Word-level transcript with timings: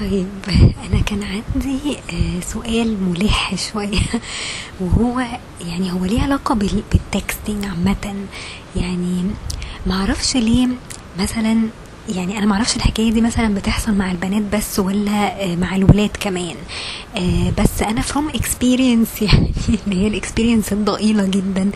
طيب 0.00 0.26
أنا 0.92 1.00
كان 1.06 1.22
عندي 1.22 1.96
آه، 2.12 2.40
سؤال 2.40 3.02
ملح 3.02 3.54
شوية. 3.72 3.98
وهو 4.80 5.20
يعني 5.66 5.92
هو 5.92 6.04
ليه 6.04 6.22
علاقة 6.22 6.54
بال- 6.54 6.82
بال 6.92 7.08
texting 7.08 7.64
عامة؟ 7.64 8.14
يعني 8.76 9.24
معرفش 9.86 10.36
ليه 10.36 10.68
مثلا 11.18 11.60
يعني 12.08 12.38
أنا 12.38 12.46
معرفش 12.46 12.76
الحكاية 12.76 13.12
دي 13.12 13.20
مثلا 13.20 13.54
بتحصل 13.54 13.94
مع 13.94 14.10
البنات 14.10 14.42
بس 14.42 14.78
ولا 14.78 15.44
آه، 15.44 15.56
مع 15.56 15.76
الولاد 15.76 16.10
كمان. 16.20 16.56
آه، 17.16 17.52
بس 17.58 17.82
أنا 17.82 18.02
from 18.02 18.32
experience 18.36 19.22
يعني 19.32 19.50
اللي 19.86 20.02
هي 20.02 20.06
ال 20.06 20.12
experience 20.12 20.72
الضئيلة 20.72 21.26
جدا. 21.26 21.70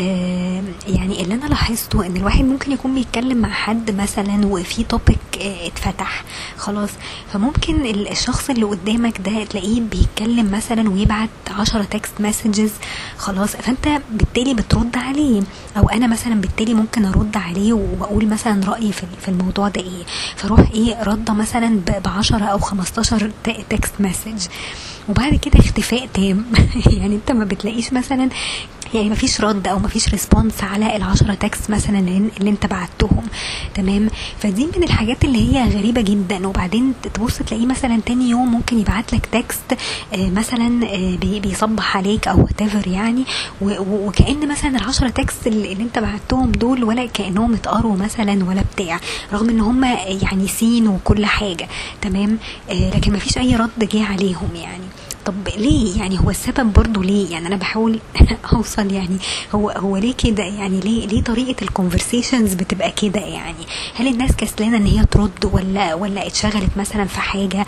يعني 0.00 1.22
اللي 1.22 1.34
أنا 1.34 1.46
لاحظته 1.46 2.06
إن 2.06 2.16
الواحد 2.16 2.44
ممكن 2.44 2.72
يكون 2.72 2.94
بيتكلم 2.94 3.38
مع 3.38 3.48
حد 3.50 3.90
مثلا 3.90 4.46
وفي 4.46 4.82
topic 4.84 5.18
اتفتح 5.40 6.24
خلاص. 6.56 6.88
فممكن 7.32 7.74
ال- 7.86 8.10
الشخص 8.10 8.50
اللي 8.50 8.64
قدامك 8.64 9.20
ده 9.20 9.44
تلاقيه 9.44 9.80
بيتكلم 9.80 10.50
مثلا 10.50 10.90
ويبعت 10.90 11.28
عشرة 11.50 11.82
text 11.82 12.20
messages 12.20 12.70
خلاص. 13.18 13.56
فأنت 13.56 13.88
بالتالي 14.10 14.54
بترد 14.54 14.96
عليه. 14.96 15.42
أو 15.76 15.88
أنا 15.88 16.06
مثلا 16.06 16.34
بالتالي 16.40 16.74
ممكن 16.74 17.04
أرد 17.04 17.36
عليه 17.36 17.72
وأقول 17.72 18.26
مثلا 18.28 18.70
رأيي 18.70 18.92
في 18.92 19.28
الموضوع 19.28 19.68
ده 19.68 19.80
إيه. 19.80 20.04
فاروح 20.36 20.60
إيه 20.74 21.02
رده 21.02 21.32
مثلا 21.32 21.76
ب 22.04 22.08
10 22.08 22.44
أو 22.44 22.58
15 22.58 23.30
text 23.70 23.92
message 24.00 24.46
وبعد 25.08 25.34
كده 25.34 25.60
اختفاء 25.60 26.06
تام. 26.14 26.44
يعني 26.96 27.14
أنت 27.14 27.32
ما 27.32 27.44
بتلاقيش 27.44 27.92
مثلا 27.92 28.28
يعني 28.94 29.10
مفيش 29.10 29.40
رد 29.40 29.68
أو 29.68 29.78
مفيش 29.78 30.08
response 30.08 30.62
على 30.62 30.96
العشرة 30.96 31.34
text 31.34 31.70
مثلا 31.70 31.98
اللي 31.98 32.50
أنت 32.50 32.66
بعتهم. 32.66 33.22
تمام؟ 33.74 34.08
فدي 34.38 34.66
من 34.76 34.82
الحاجات 34.82 35.24
اللي 35.24 35.54
هي 35.56 35.68
غريبة 35.78 36.00
جدا. 36.00 36.46
وبعدين 36.48 36.92
تبص 37.14 37.36
تلاقيه 37.38 37.66
مثلا 37.66 38.00
تاني 38.06 38.30
يوم 38.30 38.52
ممكن 38.52 38.78
يبعت 38.78 39.12
لك 39.12 39.26
text 39.26 39.78
آه، 40.14 40.30
مثلا 40.30 40.86
آه، 40.86 41.16
بي- 41.16 41.40
بيصبح 41.40 41.96
عليك 41.96 42.28
أو 42.28 42.46
whatever 42.46 42.86
يعني. 42.88 43.24
و- 43.60 43.70
و- 43.80 44.06
وكأن 44.08 44.48
مثلا 44.48 44.70
العشرة 44.76 45.08
text 45.08 45.46
اللي 45.46 45.72
أنت 45.72 45.98
بعتهم 45.98 46.52
دول 46.52 46.84
ولا 46.84 47.06
كأنهم 47.06 47.54
اتقروا 47.54 47.96
مثلا 47.96 48.44
ولا 48.44 48.62
بتاع. 48.74 49.00
رغم 49.32 49.48
إن 49.48 49.60
هم 49.60 49.84
يعني 50.22 50.48
seen 50.48 50.88
وكل 50.88 51.26
حاجة. 51.26 51.68
تمام؟ 52.02 52.38
آه، 52.70 52.90
لكن 52.96 53.12
مفيش 53.12 53.38
أي 53.38 53.56
رد 53.56 53.88
جه 53.92 54.04
عليهم 54.04 54.48
يعني. 54.54 54.84
طب 55.26 55.48
ليه؟ 55.56 55.98
يعني 55.98 56.20
هو 56.20 56.30
السبب 56.30 56.72
برضو 56.72 57.02
ليه؟ 57.02 57.30
يعني 57.32 57.46
أنا 57.46 57.56
بحاول 57.56 58.00
أوصل 58.52 58.92
يعني 58.92 59.16
هو 59.54 59.70
هو 59.70 59.96
ليه 59.96 60.14
كده؟ 60.14 60.42
يعني 60.44 60.80
ليه 60.80 61.06
ليه 61.06 61.22
طريقة 61.22 61.62
ال 61.62 61.69
conversations 61.69 62.54
بتبقى 62.54 62.92
كده 62.92 63.20
يعني؟ 63.20 63.66
هل 63.94 64.08
الناس 64.08 64.36
كسلانة 64.36 64.76
إن 64.76 64.86
هي 64.86 65.04
ترد 65.04 65.44
ولا 65.52 65.94
ولا 65.94 66.26
اتشغلت 66.26 66.70
مثلا 66.76 67.04
في 67.04 67.20
حاجة 67.20 67.66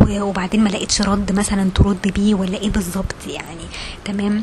وبعدين 0.00 0.64
ما 0.64 0.68
لقيتش 0.68 1.02
رد 1.02 1.32
مثلا 1.32 1.70
ترد 1.74 2.12
بيه 2.14 2.34
ولا 2.34 2.58
إيه 2.58 2.70
بالظبط 2.70 3.26
يعني؟ 3.26 3.66
تمام؟ 4.04 4.42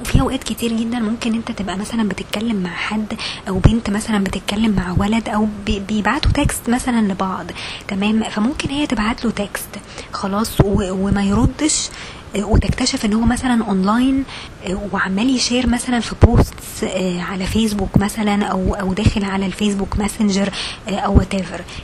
وفي 0.00 0.20
أوقات 0.20 0.44
كتير 0.44 0.72
جدا 0.72 0.98
ممكن 0.98 1.34
أنت 1.34 1.52
تبقى 1.52 1.76
مثلا 1.76 2.08
بتتكلم 2.08 2.56
مع 2.56 2.70
حد 2.70 3.14
أو 3.48 3.58
بنت 3.58 3.90
مثلا 3.90 4.24
بتتكلم 4.24 4.70
مع 4.76 4.94
ولد 4.98 5.28
أو 5.28 5.48
بي- 5.66 5.78
بيبعتوا 5.88 6.30
text 6.30 6.70
مثلا 6.70 7.12
لبعض. 7.12 7.46
تمام؟ 7.88 8.22
فممكن 8.22 8.68
هي 8.68 8.86
تبعت 8.86 9.24
له 9.24 9.30
text 9.30 9.68
خلاص؟ 10.12 10.56
وما 10.64 11.24
يردش 11.24 11.88
وتكتشف 12.36 13.04
إن 13.04 13.12
هو 13.12 13.20
مثلا 13.20 13.64
اونلاين 13.64 14.24
آه، 14.66 14.88
وعمال 14.92 15.36
ي 15.36 15.41
share 15.41 15.66
مثلا 15.66 16.00
في 16.00 16.14
posts 16.22 16.84
آه، 16.84 17.20
على 17.20 17.44
فيسبوك 17.44 17.96
مثلا 17.96 18.44
أو 18.44 18.74
أو 18.74 18.92
داخل 18.92 19.24
على 19.24 19.46
الفيسبوك 19.46 19.98
ماسنجر 19.98 20.50
آه، 20.88 20.94
أو 20.94 21.18
وات 21.18 21.34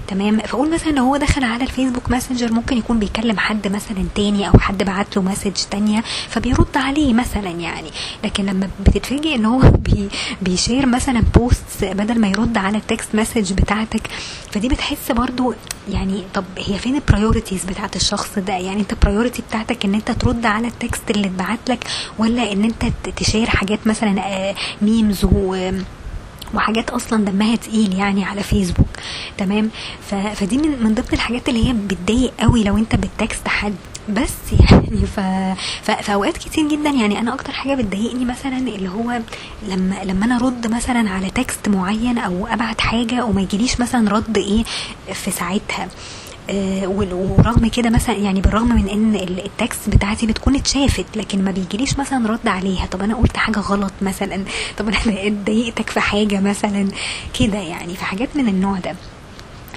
تمام؟ 0.08 0.38
فأقول 0.38 0.74
مثلا 0.74 0.90
إن 0.90 0.98
هو 0.98 1.16
دخل 1.16 1.44
على 1.44 1.64
الفيسبوك 1.64 2.10
ماسنجر 2.10 2.52
ممكن 2.52 2.78
يكون 2.78 2.98
بيكلم 2.98 3.38
حد 3.38 3.68
مثلا 3.68 4.06
تاني 4.14 4.48
أو 4.48 4.58
حد 4.58 4.82
بعت 4.82 5.16
له 5.16 5.22
message 5.22 5.56
تانية 5.70 6.04
فبيرد 6.28 6.76
عليه 6.76 7.14
مثلا 7.14 7.50
يعني. 7.50 7.90
لكن 8.24 8.46
لما 8.46 8.68
بتتفاجئ 8.86 9.34
إن 9.34 9.44
هو 9.44 9.60
بي 9.86 10.08
بي 10.42 10.55
share 10.55 10.86
مثلا 10.86 11.22
post 11.34 11.84
بدل 11.84 12.20
ما 12.20 12.28
يرد 12.28 12.56
على 12.56 12.78
ال 12.78 12.86
text 12.86 13.14
message 13.14 13.52
بتاعتك 13.52 14.08
فدي 14.52 14.68
بتحس 14.68 15.12
برضو 15.12 15.54
يعني 15.88 16.22
طب 16.34 16.44
هي 16.58 16.78
فين 16.78 16.94
ال 16.94 17.01
priorities 17.01 17.64
بتاعت 17.64 17.96
الشخص 17.96 18.38
ده؟ 18.38 18.52
يعني 18.52 18.80
أنت 18.80 18.92
ال 18.92 18.98
priority 18.98 19.42
بتاعتك 19.42 19.84
إن 19.84 19.94
أنت 19.94 20.10
ترد 20.10 20.35
على 20.44 20.68
ال 20.68 20.77
text 20.77 21.10
اللي 21.10 21.26
اتبعت 21.26 21.58
لك 21.68 21.84
ولا 22.18 22.52
إن 22.52 22.64
أنت 22.64 22.84
ت 23.16 23.21
share 23.21 23.46
حاجات 23.50 23.86
مثلا 23.86 24.54
memes 24.82 25.24
و 25.24 25.70
وحاجات 26.54 26.90
أصلا 26.90 27.24
دمها 27.24 27.56
تقيل 27.56 27.94
يعني 27.98 28.24
على 28.24 28.42
فيسبوك 28.42 28.86
تمام. 29.38 29.70
فدي 30.34 30.58
من 30.58 30.82
من 30.84 30.94
ضمن 30.94 31.04
الحاجات 31.12 31.48
اللي 31.48 31.68
هي 31.68 31.72
بتضايق 31.72 32.32
قوي 32.40 32.64
لو 32.64 32.76
أنت 32.78 32.94
بت 32.96 33.14
text 33.14 33.48
حد. 33.48 33.74
بس 34.08 34.34
يعني 34.60 35.06
ف... 35.06 35.20
ف... 35.82 35.90
في 35.90 36.14
أوقات 36.14 36.36
كتير 36.38 36.68
جدا 36.68 36.90
يعني 36.90 37.18
أنا 37.18 37.34
أكتر 37.34 37.52
حاجة 37.52 37.74
بتضايقني 37.74 38.24
مثلا 38.24 38.58
اللي 38.58 38.88
هو 38.88 39.20
لما 39.68 40.04
لما 40.04 40.24
أنا 40.24 40.36
أرد 40.36 40.74
مثلا 40.74 41.10
على 41.10 41.30
text 41.30 41.68
معين 41.68 42.18
أو 42.18 42.46
أبعت 42.46 42.80
حاجة 42.80 43.24
وما 43.24 43.40
يجيليش 43.42 43.80
مثلا 43.80 44.10
رد 44.10 44.38
إيه 44.38 44.64
في 45.14 45.30
ساعتها. 45.30 45.84
آه، 45.84 45.88
ورغم 46.50 47.66
كده 47.68 47.90
مثلا 47.90 48.16
يعني 48.16 48.40
بالرغم 48.40 48.68
من 48.68 48.88
إن 48.88 49.14
ال- 49.14 49.44
ال 49.46 49.55
text 49.55 49.88
بتاعتي 49.88 50.26
بتكون 50.26 50.56
اتشافت 50.56 51.16
لكن 51.16 51.44
ما 51.44 51.50
بيجيليش 51.50 51.98
مثلا 51.98 52.28
رد 52.30 52.48
عليها. 52.48 52.86
طب 52.86 53.02
أنا 53.02 53.14
قلت 53.16 53.36
حاجة 53.36 53.58
غلط 53.58 53.92
مثلا؟ 54.02 54.44
طب 54.78 54.88
أنا 54.88 54.98
ضايقتك 55.46 55.90
في 55.90 56.00
حاجة 56.00 56.40
مثلا؟ 56.40 56.88
كده 57.40 57.58
يعني 57.58 57.94
في 57.94 58.04
حاجات 58.04 58.28
من 58.34 58.48
النوع 58.48 58.78
ده. 58.78 58.94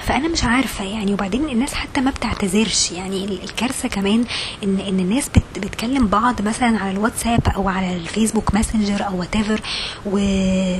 فأنا 0.05 0.27
مش 0.27 0.43
عارفة 0.43 0.83
يعني 0.85 1.13
وبعدين 1.13 1.49
الناس 1.49 1.73
حتى 1.73 2.01
ما 2.01 2.11
بتعتذرش. 2.11 2.91
يعني 2.91 3.25
ال- 3.25 3.43
الكارثة 3.43 3.89
كمان 3.89 4.25
إن 4.63 4.79
إن 4.79 4.99
الناس 4.99 5.29
بت 5.29 5.59
بتكلم 5.59 6.07
بعض 6.07 6.41
مثلا 6.41 6.77
على 6.79 6.91
الواتساب 6.91 7.47
أو 7.55 7.69
على 7.69 7.95
الفيسبوك 7.95 8.53
ماسنجر 8.53 9.07
أو 9.07 9.19
وات 9.19 9.35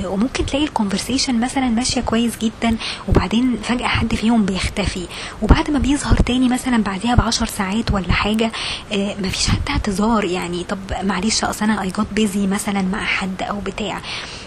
وممكن 0.06 0.46
تلاقي 0.46 0.64
ال 0.64 0.70
conversation 0.70 1.40
مثلا 1.40 1.68
ماشية 1.68 2.00
كويس 2.00 2.32
جدا 2.42 2.76
وبعدين 3.08 3.56
فجأة 3.62 3.86
حد 3.86 4.14
فيهم 4.14 4.44
بيختفي. 4.44 5.06
وبعد 5.42 5.70
ما 5.70 5.78
بيظهر 5.78 6.16
تاني 6.16 6.48
مثلا 6.48 6.82
بعديها 6.82 7.14
بعشر 7.14 7.46
ساعات 7.46 7.90
ولا 7.92 8.12
حاجة 8.12 8.52
آه، 8.92 9.14
مفيش 9.22 9.48
حتى 9.48 9.72
اعتذار. 9.72 10.24
يعني 10.24 10.64
طب 10.64 10.78
معلش 11.02 11.44
أصل 11.44 11.64
أنا 11.64 11.82
I 11.82 11.88
got 11.90 12.06
busy 12.12 12.46
مثلا 12.46 12.82
مع 12.82 13.04
حد 13.04 13.42
أو 13.42 13.60
بتاع. 13.60 14.00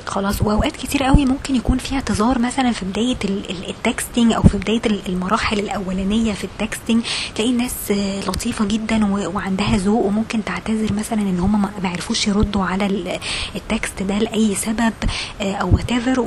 خلاص. 0.06 0.42
وأوقات 0.42 0.76
كتير 0.76 1.04
قوي 1.04 1.26
ممكن 1.26 1.56
يكون 1.56 1.78
في 1.78 1.96
اعتذار 1.96 2.40
مثلا 2.40 2.72
في 2.72 2.86
بداية 2.86 3.18
ال- 3.26 3.50
ال- 3.50 3.70
ال 3.70 3.78
texting 3.78 4.34
أو 4.34 4.42
في 4.44 4.58
بداية 4.58 4.82
ال- 4.86 5.02
المراحل 5.10 5.60
الأولانية 5.60 6.34
في 6.34 6.44
ال 6.44 6.51
texting 6.51 7.04
تلاقي 7.36 7.52
الناس 7.52 7.92
لطيفة 8.28 8.66
جدا 8.66 9.06
وعندها 9.28 9.78
ذوق 9.78 10.06
وممكن 10.06 10.44
تعتذر 10.44 10.94
مثلا 10.94 11.22
إن 11.22 11.40
هم 11.40 11.62
ما 11.84 11.90
عرفوش 11.90 12.28
يردوا 12.28 12.66
على 12.66 12.86
ال- 12.86 13.20
ال 13.56 13.65
text 13.65 14.04
ده 14.04 14.18
لأي 14.20 14.56
سبب 14.56 14.94
آه، 15.42 15.54
أو 15.54 15.76
وات 15.76 16.18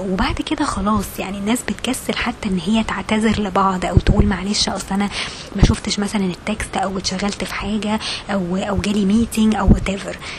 وبعد 0.00 0.34
كده 0.34 0.64
خلاص 0.64 1.04
يعني 1.18 1.38
الناس 1.38 1.58
بتكسل 1.62 2.14
حتى 2.16 2.48
إن 2.48 2.58
هي 2.66 2.84
تعتذر 2.84 3.42
لبعض 3.42 3.84
أو 3.84 3.96
تقول 3.96 4.26
معلش 4.26 4.68
أصل 4.68 4.86
أنا 4.94 5.08
ما 5.56 5.62
شفتش 5.64 5.98
مثلا 5.98 6.24
ال 6.24 6.34
text 6.34 6.76
أو 6.76 6.98
اتشغلت 6.98 7.44
في 7.44 7.54
حاجة 7.54 8.00
أو 8.30 8.56
أو 8.56 8.76
جالي 8.80 9.04
meeting 9.04 9.54
أو 9.54 9.66
وات 9.72 9.90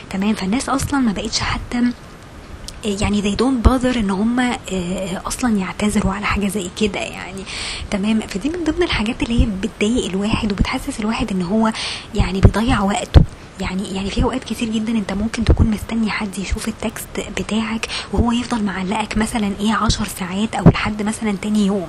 تمام؟ 0.10 0.34
فالناس 0.34 0.70
أصلا 0.70 1.00
ما 1.00 1.12
بقتش 1.12 1.40
حتى 1.40 1.82
يعني 2.86 3.22
they 3.22 3.36
don't 3.36 3.68
bother 3.68 3.98
إن 3.98 4.10
هم 4.10 4.40
آه، 4.40 5.22
أصلا 5.28 5.58
يعتذروا 5.58 6.14
على 6.14 6.26
حاجة 6.26 6.48
زي 6.48 6.70
كده 6.82 7.00
يعني. 7.00 7.44
تمام؟ 7.92 8.20
فدي 8.20 8.50
من 8.50 8.64
ضمن 8.64 8.84
الحاجات 8.84 9.24
اللي 9.24 9.42
هي 9.42 9.46
بتضايق 9.46 10.06
الواحد 10.06 10.52
وبتحسس 10.52 11.00
الواحد 11.00 11.32
إن 11.32 11.42
هو 11.42 11.72
يعني 12.16 12.42
بيضيع 12.42 12.82
وقته. 12.82 13.22
يعني 13.62 13.96
يعني 13.96 14.10
في 14.10 14.24
أوقات 14.24 14.44
كتير 14.44 14.70
جدا 14.70 14.92
أنت 14.92 15.14
ممكن 15.14 15.46
تكون 15.46 15.68
مستني 15.68 16.10
حد 16.10 16.40
يشوف 16.40 16.68
ال 16.68 16.76
text 16.76 17.08
بتاعك 17.38 17.88
وهو 18.14 18.32
يفضل 18.32 18.64
معلقك 18.64 19.18
مثلا 19.18 19.52
إيه 19.60 19.74
عشر 19.74 20.06
ساعات 20.20 20.56
أو 20.56 20.66
لحد 20.70 21.02
مثلا 21.02 21.36
تاني 21.42 21.66
يوم 21.66 21.88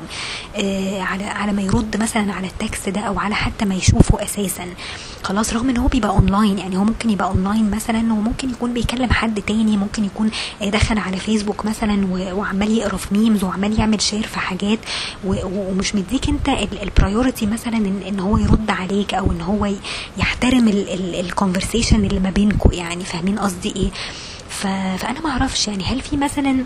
آه 0.56 1.00
على 1.02 1.24
على 1.24 1.52
ما 1.52 1.62
يرد 1.62 1.96
مثلا 1.96 2.32
على 2.32 2.46
ال 2.46 2.55
text 2.55 2.88
ده 2.88 3.00
أو 3.00 3.18
على 3.18 3.34
حتى 3.34 3.64
ما 3.64 3.74
يشوفه 3.74 4.22
أساسا. 4.22 4.64
خلاص 5.22 5.52
رغم 5.52 5.70
إن 5.70 5.76
هو 5.76 5.88
بيبقى 5.88 6.10
اونلاين 6.10 6.58
يعني 6.58 6.76
هو 6.76 6.84
ممكن 6.84 7.10
يبقى 7.10 7.28
اونلاين 7.28 7.70
مثلا 7.70 7.98
وممكن 8.12 8.50
يكون 8.50 8.74
بيكلم 8.74 9.10
حد 9.12 9.42
تاني 9.42 9.76
ممكن 9.76 10.04
يكون 10.04 10.30
دخل 10.62 10.98
على 10.98 11.16
فيسبوك 11.16 11.64
مثلا 11.66 12.06
وعمال 12.32 12.70
يقرأ 12.78 12.96
في 12.96 13.14
memes 13.14 13.44
وعمال 13.44 13.80
يعمل 13.80 14.00
share 14.02 14.26
في 14.26 14.38
حاجات 14.38 14.78
ومش 15.26 15.94
مديك 15.94 16.28
أنت 16.28 16.48
ال 16.82 16.89
priority 16.89 17.46
مثلا 17.46 17.76
إن, 18.08 18.20
هو 18.20 18.38
يرد 18.38 18.70
عليك 18.70 19.14
أو 19.14 19.32
إن 19.32 19.40
هو 19.40 19.70
يحترم 20.18 20.68
ال 20.68 20.75
conversation 20.75 21.57
اللي 22.04 22.20
ما 22.20 22.30
بينكم 22.30 22.72
يعني 22.72 23.04
فاهمين 23.04 23.38
قصدي 23.38 23.72
إيه؟ 23.76 23.90
ف- 24.48 25.02
فأنا 25.02 25.20
ما 25.20 25.30
أعرفش 25.30 25.68
يعني 25.68 25.84
هل 25.84 26.00
في 26.00 26.16
مثلا 26.16 26.64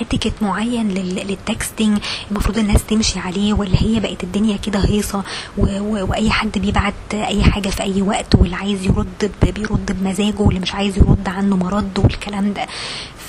اتيكيت 0.00 0.32
معين 0.42 0.88
لل- 0.88 1.26
لل 1.28 1.44
texting 1.44 1.98
المفروض 2.30 2.58
الناس 2.58 2.84
تمشي 2.84 3.18
عليه 3.18 3.52
ولا 3.52 3.82
هي 3.82 4.00
بقت 4.00 4.24
الدنيا 4.24 4.56
كده 4.56 4.78
هيصة 4.78 5.22
وأي 5.58 6.30
حد 6.30 6.58
بيبعت 6.58 6.94
أي 7.14 7.42
حاجة 7.44 7.68
في 7.68 7.82
أي 7.82 8.02
وقت 8.02 8.34
واللي 8.34 8.56
عايز 8.56 8.84
يرد 8.86 9.30
بيرد 9.42 9.96
بمزاجه 10.00 10.38
واللي 10.40 10.60
مش 10.60 10.74
عايز 10.74 10.98
يرد 10.98 11.28
عنه 11.28 11.56
مرد 11.56 11.98
والكلام 11.98 12.52
ده. 12.52 12.66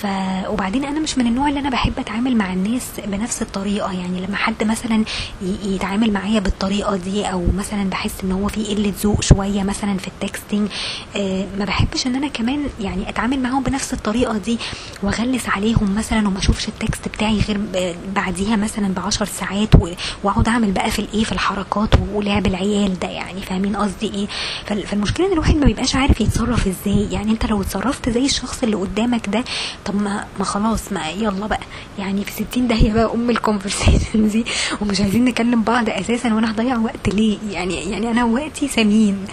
ف 0.02 0.08
وبعدين 0.50 0.86
أنا 0.86 1.00
مش 1.00 1.18
من 1.18 1.28
النوع 1.28 1.50
اللي 1.50 1.60
أنا 1.60 1.70
بحب 1.70 2.00
أتعامل 2.00 2.36
مع 2.38 2.54
الناس 2.54 2.88
بنفس 3.08 3.42
الطريقة. 3.42 3.92
يعني 3.92 4.26
لما 4.26 4.36
حد 4.38 4.64
مثلا 4.64 5.04
يتعامل 5.66 6.14
معايا 6.14 6.40
بالطريقة 6.40 6.96
دي 6.96 7.26
أو 7.26 7.46
مثلا 7.58 7.90
بحس 7.90 8.14
إن 8.24 8.32
هو 8.32 8.48
في 8.48 8.64
قلة 8.64 8.94
ذوق 9.04 9.22
شوية 9.22 9.64
مثلا 9.64 9.98
في 9.98 10.08
التكستنج 10.08 10.70
آه، 11.16 11.46
ما 11.60 11.66
بحبش 11.66 12.08
إن 12.08 12.16
أنا 12.16 12.28
كمان 12.28 12.64
يعني 12.82 13.10
أتعامل 13.10 13.40
معاهم 13.40 13.64
بنفس 13.64 13.94
الطريقة 13.94 14.38
دي 14.38 14.58
وأغلس 15.04 15.50
عليهم 15.50 15.96
مثلا 15.96 16.28
وما 16.28 16.40
أشوفش 16.40 16.68
التكست 16.68 17.08
بتاعي 17.08 17.40
غير 17.40 17.60
بعديها 18.16 18.56
مثلا 18.56 18.94
بعشر 18.94 19.26
ساعات 19.26 19.70
وأقعد 20.24 20.48
أعمل 20.48 20.72
بقى 20.72 20.92
في 20.92 21.00
الإيه 21.00 21.24
في 21.24 21.32
الحركات 21.32 21.90
ولعب 22.14 22.48
العيال 22.48 23.00
ده 23.00 23.08
يعني. 23.08 23.42
فاهمين 23.42 23.76
قصدي 23.76 24.14
إيه؟ 24.14 24.28
فال- 24.66 24.88
فالمشكلة 24.88 25.28
إن 25.28 25.34
الواحد 25.34 25.56
ما 25.56 25.66
بيبقاش 25.66 25.96
عارف 25.96 26.22
يتصرف 26.22 26.68
إزاي. 26.68 27.08
يعني 27.12 27.32
أنت 27.32 27.46
لو 27.46 27.62
اتصرفت 27.62 28.10
زي 28.10 28.26
الشخص 28.26 28.64
اللي 28.64 28.76
قدامك 28.76 29.30
ده 29.30 29.44
طب 29.86 29.95
ما 29.98 30.26
ما 30.40 30.46
خلاص 30.46 30.92
ما 30.92 31.10
يلا 31.10 31.48
بقى. 31.48 31.60
يعني 32.00 32.26
في 32.26 32.32
60 32.32 32.68
داهية 32.68 32.94
بقى 32.94 33.14
أم 33.14 33.30
ال 33.30 33.37
conversation 33.37 34.28
دي. 34.28 34.46
ومش 34.82 35.02
عايزين 35.02 35.26
نكلم 35.26 35.62
بعض 35.64 35.90
أساسا 35.90 36.34
وأنا 36.34 36.52
هضيع 36.52 36.78
وقت 36.78 37.10
ليه؟ 37.10 37.38
يعني 37.52 37.90
يعني 37.92 38.12
أنا 38.12 38.24
وقتي 38.26 38.68
ثمين 38.68 39.26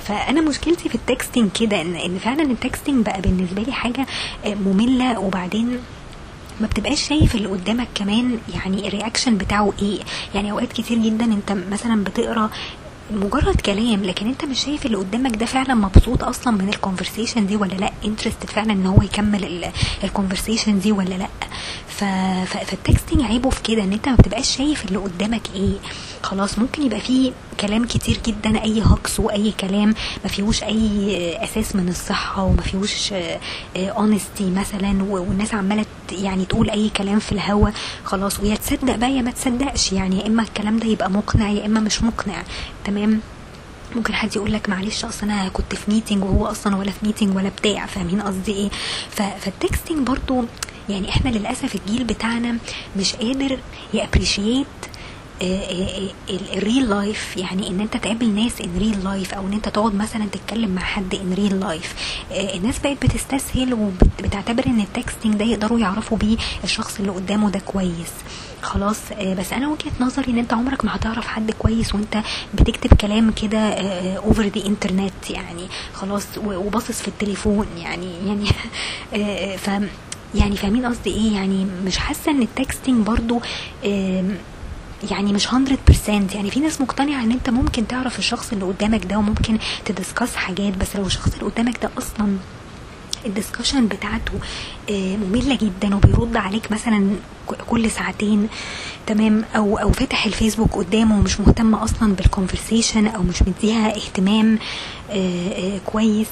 فأنا 0.00 0.40
مشكلتي 0.40 0.88
في 0.88 0.94
ال 0.94 1.01
texting 1.01 1.50
كده 1.60 1.80
إن 1.80 1.94
إن 1.94 2.18
فعلا 2.18 2.42
ال 2.42 2.50
texting 2.50 3.06
بقى 3.06 3.20
بالنسبة 3.20 3.62
لي 3.62 3.72
حاجة 3.72 4.06
آه، 4.44 4.54
مملة. 4.54 5.18
وبعدين 5.18 5.78
ما 6.60 6.66
بتبقاش 6.66 7.08
شايف 7.08 7.34
اللي 7.34 7.48
قدامك 7.48 7.88
كمان 7.94 8.38
يعني 8.54 8.88
ال 8.88 8.93
reaction 8.93 9.36
بتاعه 9.36 9.72
إيه. 9.82 9.98
يعني 10.34 10.50
أوقات 10.52 10.72
كتير 10.72 10.98
جدا 10.98 11.24
أنت 11.24 11.52
مثلا 11.72 12.04
بتقرأ 12.04 12.50
مجرد 13.10 13.60
كلام 13.60 14.04
لكن 14.04 14.26
انت 14.26 14.44
مش 14.44 14.64
شايف 14.64 14.86
اللي 14.86 14.96
قدامك 14.96 15.36
ده 15.36 15.46
فعلا 15.46 15.74
مبسوط 15.74 16.24
أصلا 16.24 16.56
من 16.56 16.68
ال 16.68 16.74
conversation 16.74 17.46
دي 17.46 17.56
ولا 17.56 17.74
لأ 17.74 17.92
interested 18.04 18.50
فعلا 18.50 18.72
إن 18.72 18.86
هو 18.86 19.02
يكمل 19.02 19.70
ال 20.04 20.10
conversation 20.10 20.78
دي 20.78 20.92
ولا 20.92 21.14
لأ. 21.14 21.28
فال 21.88 22.18
texting 22.18 23.22
عيبه 23.22 23.50
في 23.50 23.62
كده 23.62 23.82
إن 23.82 23.92
أنت 23.92 24.08
ما 24.08 24.14
بتبقاش 24.16 24.56
شايف 24.56 24.84
اللي 24.84 24.98
قدامك 24.98 25.42
إيه 25.54 25.76
خلاص 26.26 26.58
ممكن 26.58 26.82
يبقى 26.82 27.00
فيه 27.00 27.32
كلام 27.60 27.84
كتير 27.84 28.20
جدا 28.26 28.62
أي 28.64 28.82
hoax 28.82 29.20
وأي 29.20 29.52
كلام 29.60 29.94
ما 30.24 30.28
فيهوش 30.30 30.62
أي 30.62 31.44
أساس 31.44 31.76
من 31.76 31.88
الصحة 31.88 32.42
وما 32.42 32.62
فيهوش 32.62 33.14
honesty 33.76 34.50
مثلا 34.50 35.02
و- 35.02 35.16
والناس 35.28 35.54
عمالة 35.54 35.84
يعني 36.12 36.44
تقول 36.44 36.70
أي 36.70 36.88
كلام 36.88 37.18
في 37.18 37.32
الهوا 37.32 37.70
خلاص 38.04 38.40
ويا 38.40 38.54
تصدق 38.56 38.96
بقى 38.96 39.12
يا 39.12 39.22
ما 39.22 39.30
تصدقش. 39.30 39.92
يعني 39.92 40.18
يا 40.20 40.26
إما 40.26 40.42
الكلام 40.42 40.78
ده 40.78 40.86
يبقى 40.86 41.10
مقنع 41.10 41.50
يا 41.50 41.66
إما 41.66 41.80
مش 41.80 42.02
مقنع. 42.02 42.42
تمام؟ 42.84 43.20
ممكن 43.96 44.14
حد 44.14 44.36
يقول 44.36 44.52
لك 44.52 44.68
معلش 44.68 45.04
أصل 45.04 45.26
أنا 45.30 45.48
كنت 45.48 45.74
في 45.74 45.90
meeting 45.90 46.24
وهو 46.24 46.46
أصلا 46.46 46.76
ولا 46.76 46.90
في 46.90 47.06
meeting 47.06 47.36
ولا 47.36 47.48
بتاع 47.48 47.86
فاهمين 47.86 48.20
قصدي 48.22 48.52
إيه؟ 48.52 48.68
فال 49.10 49.31
texting 49.31 50.06
برضو 50.06 50.44
يعني 50.88 51.08
إحنا 51.08 51.30
للأسف 51.30 51.74
الجيل 51.74 52.04
بتاعنا 52.04 52.56
مش 52.96 53.14
قادر 53.16 53.58
ي 53.94 54.01
appreciate 54.01 54.66
ال 55.42 56.90
real 56.90 57.13
life 57.13 57.36
يعني 57.36 57.68
إن 57.68 57.80
أنت 57.80 57.96
تقابل 57.96 58.28
ناس 58.28 58.60
in 58.60 58.78
real 58.78 59.04
life 59.04 59.34
أو 59.34 59.46
إن 59.46 59.52
أنت 59.52 59.68
تقعد 59.68 59.94
مثلا 59.94 60.26
تتكلم 60.32 60.70
مع 60.70 60.82
حد 60.82 61.14
in 61.14 61.32
real 61.34 61.60
life 61.60 61.94
الناس 62.32 62.78
بقت 62.78 63.04
بتستسهل 63.06 63.74
وبتعتبر 63.74 64.66
إن 64.66 64.80
ال 64.80 64.87
texting 64.87 65.34
ده 65.34 65.44
يقدروا 65.44 65.78
يعرفوا 65.78 66.18
بيه 66.18 66.36
الشخص 66.64 66.98
اللي 67.00 67.12
قدامه 67.12 67.50
ده 67.50 67.58
كويس. 67.58 68.12
خلاص 68.62 68.98
آه، 69.12 69.34
بس 69.34 69.52
أنا 69.52 69.68
وجهة 69.68 69.92
نظري 70.00 70.32
إن 70.32 70.38
أنت 70.38 70.52
عمرك 70.52 70.84
ما 70.84 70.96
هتعرف 70.96 71.26
حد 71.26 71.50
كويس 71.50 71.94
وأنت 71.94 72.18
بتكتب 72.54 72.94
كلام 72.94 73.30
كده 73.30 73.58
over 74.16 74.42
the 74.42 74.66
internet 74.66 75.30
يعني. 75.30 75.68
خلاص 75.92 76.26
وباصص 76.46 77.02
في 77.02 77.08
التليفون 77.08 77.66
يعني 77.78 78.12
يعني 78.26 78.48
آه، 79.14 79.56
ف 79.56 79.70
يعني 80.34 80.56
فاهمين 80.56 80.86
قصدي 80.86 81.10
إيه؟ 81.10 81.34
يعني 81.34 81.66
مش 81.84 81.98
حاسة 81.98 82.30
إن 82.30 82.42
ال 82.42 82.50
texting 82.50 83.06
برضو 83.06 83.40
يعني 85.10 85.32
مش 85.32 85.48
100% 85.48 85.52
يعني 86.08 86.50
في 86.50 86.60
ناس 86.60 86.80
مقتنعة 86.80 87.22
إن 87.22 87.32
أنت 87.32 87.50
ممكن 87.50 87.86
تعرف 87.86 88.18
الشخص 88.18 88.52
اللي 88.52 88.64
قدامك 88.64 89.04
ده 89.04 89.18
وممكن 89.18 89.58
ت 89.84 89.91
discuss 89.91 90.36
حاجات 90.36 90.76
بس 90.76 90.96
لو 90.96 91.06
الشخص 91.06 91.32
اللي 91.32 91.44
قدامك 91.44 91.82
ده 91.82 91.90
أصلا 91.98 92.36
ال 93.26 93.32
discussion 93.32 93.86
بتاعته 93.88 94.32
آه، 94.90 95.16
مملة 95.16 95.56
جدا 95.62 95.94
وبيرد 95.96 96.36
عليك 96.36 96.72
مثلا 96.72 97.10
كل 97.68 97.90
ساعتين 97.90 98.48
تمام؟ 99.06 99.44
أو 99.56 99.76
أو 99.78 99.92
فاتح 99.92 100.26
الفيسبوك 100.26 100.72
قدامه 100.76 101.18
ومش 101.18 101.40
مهتم 101.40 101.74
أصلا 101.74 102.14
بال 102.14 102.27
conversation 102.27 103.06
أو 103.06 103.22
مش 103.22 103.42
مديها 103.42 103.96
اهتمام 103.96 104.58
آه، 105.10 105.48
آه، 105.48 105.78
كويس. 105.86 106.28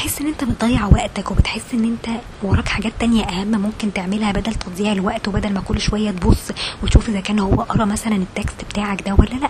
فبتحس 0.00 0.20
إن 0.20 0.26
أنت 0.26 0.44
بتضيع 0.44 0.86
وقتك 0.86 1.30
وبتحس 1.30 1.62
إن 1.74 1.84
أنت 1.84 2.16
وراك 2.42 2.68
حاجات 2.68 2.92
تانية 3.00 3.24
أهم 3.24 3.50
ممكن 3.50 3.92
تعملها 3.92 4.32
بدل 4.32 4.54
تضييع 4.54 4.92
الوقت 4.92 5.28
وبدل 5.28 5.52
ما 5.52 5.60
كل 5.60 5.80
شوية 5.80 6.10
تبص 6.10 6.38
وتشوف 6.82 7.08
إذا 7.08 7.20
كان 7.20 7.38
هو 7.38 7.54
قرأ 7.62 7.84
مثلا 7.84 8.16
ال 8.16 8.26
text 8.26 8.64
بتاعك 8.70 9.02
ده 9.08 9.14
ولا 9.14 9.28
لأ. 9.28 9.48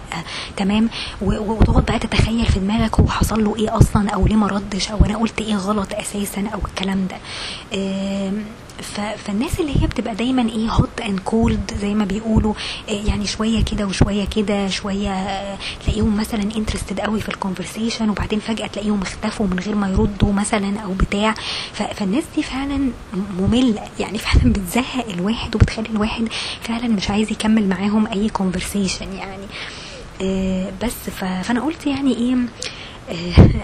تمام؟ 0.56 0.88
وتقعد 1.22 1.84
بقى 1.84 1.98
تتخيل 1.98 2.46
في 2.46 2.58
دماغك 2.58 3.00
هو 3.00 3.08
حصل 3.08 3.44
له 3.44 3.56
إيه 3.56 3.76
أصلا 3.76 4.10
أو 4.10 4.26
ليه 4.26 4.36
ما 4.36 4.46
ردش 4.46 4.90
أو 4.90 5.04
أنا 5.04 5.16
قلت 5.18 5.40
إيه 5.40 5.54
غلط 5.56 5.88
أساسا 5.94 6.44
أو 6.54 6.58
الكلام 6.68 7.06
ده. 7.06 7.16
فالناس 9.16 9.60
اللي 9.60 9.82
هي 9.82 9.86
بتبقى 9.86 10.14
دايما 10.14 10.48
إيه 10.48 10.68
hot 10.70 11.00
and 11.00 11.20
cold 11.20 11.72
زي 11.80 11.94
ما 11.94 12.04
بيقولوا 12.04 12.54
آه، 12.88 12.92
يعني 12.92 13.26
شوية 13.26 13.64
كده 13.64 13.86
وشوية 13.86 14.24
كده 14.24 14.68
شوية 14.68 15.10
آه، 15.10 15.58
تلاقيهم 15.84 16.16
مثلا 16.16 16.42
interested 16.42 17.00
قوي 17.00 17.20
في 17.20 17.28
ال 17.28 17.35
conversation 17.35 18.10
وبعدين 18.10 18.38
فجأة 18.40 18.66
تلاقيهم 18.66 19.02
اختفوا 19.02 19.46
من 19.46 19.58
غير 19.58 19.74
ما 19.74 19.88
يردوا 19.88 20.32
مثلا 20.32 20.80
أو 20.80 20.92
بتاع. 20.92 21.34
فالناس 21.72 22.24
دي 22.36 22.42
فعلا 22.42 22.90
مملة 23.38 23.82
يعني 24.00 24.18
فعلا 24.18 24.52
بتزهق 24.52 25.08
الواحد 25.08 25.54
وبتخلي 25.56 25.88
الواحد 25.88 26.28
فعلا 26.62 26.88
مش 26.88 27.10
عايز 27.10 27.32
يكمل 27.32 27.68
معاهم 27.68 28.06
أي 28.06 28.28
conversation 28.28 29.12
يعني. 29.12 29.44
آه، 30.22 30.72
بس 30.82 31.10
فأنا 31.20 31.60
قلت 31.60 31.86
يعني 31.86 32.14
إيه 32.16 32.36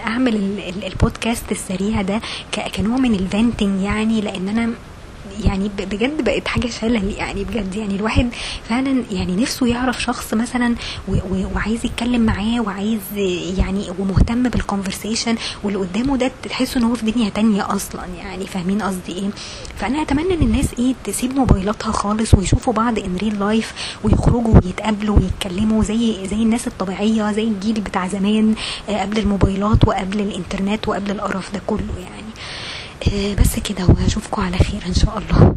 أعمل 0.07 0.35
ال- 0.35 0.59
ال- 0.59 0.85
البودكاست 0.85 1.51
السريع 1.51 2.01
ده 2.01 2.21
كنوع 2.75 2.97
من 2.97 3.13
ال 3.15 3.23
venting 3.23 3.81
يعني 3.81 4.21
لأن 4.21 4.49
أنا 4.49 4.69
يعني 5.43 5.69
بجد 5.77 6.23
بقت 6.23 6.47
حاجة 6.47 6.67
شلل 6.67 7.13
يعني 7.17 7.43
بجد 7.43 7.75
يعني 7.75 7.95
الواحد 7.95 8.29
فعلا 8.69 9.03
يعني 9.11 9.35
نفسه 9.35 9.67
يعرف 9.67 10.01
شخص 10.01 10.33
مثلا 10.33 10.75
وعايز 11.31 11.85
يتكلم 11.85 12.21
معاه 12.21 12.61
وعايز 12.61 12.99
يعني 13.57 13.85
ومهتم 13.99 14.43
بال 14.43 14.56
conversation 14.56 15.35
واللي 15.63 15.79
قدامه 15.79 16.17
ده 16.17 16.31
تحسه 16.43 16.77
إن 16.77 16.83
هو 16.83 16.95
في 16.95 17.11
دنيا 17.11 17.29
تانية 17.29 17.75
أصلا. 17.75 18.05
يعني 18.17 18.47
فاهمين 18.47 18.81
قصدي 18.81 19.11
إيه؟ 19.13 19.29
فأنا 19.77 20.01
أتمنى 20.01 20.33
إن 20.33 20.41
الناس 20.41 20.67
إيه 20.79 20.93
تسيب 21.03 21.35
موبايلاتها 21.35 21.91
خالص 21.91 22.33
ويشوفوا 22.33 22.73
بعض 22.73 22.99
in 22.99 23.17
real 23.21 23.39
life 23.39 23.73
ويخرجوا 24.03 24.53
ويتقابلوا 24.65 25.17
ويتكلموا 25.19 25.83
زي 25.83 26.27
زي 26.27 26.35
الناس 26.35 26.67
الطبيعية 26.67 27.31
زي 27.31 27.43
الجيل 27.43 27.81
بتاع 27.81 28.07
زمان 28.07 28.55
آه، 28.89 29.01
قبل 29.01 29.17
الموبايلات 29.19 29.87
وقبل 29.87 30.19
الإنترنت 30.19 30.87
وقبل 30.87 31.11
القرف 31.11 31.53
ده 31.53 31.61
كله 31.67 31.93
يعني. 32.03 32.26
بس 33.39 33.59
كده 33.59 33.85
واشوفكم 33.85 34.41
على 34.41 34.57
خير 34.57 34.81
إن 34.87 34.93
شاء 34.93 35.17
الله. 35.17 35.55